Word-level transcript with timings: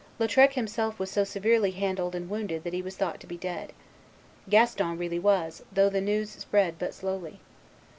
Lautrec 0.19 0.53
himself 0.53 0.97
was 0.97 1.11
so 1.11 1.23
severely 1.23 1.69
handled 1.69 2.15
and 2.15 2.27
wounded 2.27 2.63
that 2.63 2.73
he 2.73 2.81
was 2.81 2.95
thought 2.97 3.19
to 3.19 3.27
be 3.27 3.37
dead. 3.37 3.71
Gaston 4.49 4.97
really 4.97 5.19
was, 5.19 5.61
though 5.71 5.89
the 5.89 6.01
news 6.01 6.31
spread 6.31 6.79
but 6.79 6.95
slowly. 6.95 7.39